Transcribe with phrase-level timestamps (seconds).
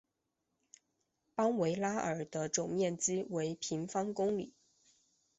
[1.35, 4.55] 邦维拉尔的总面积为平方公里。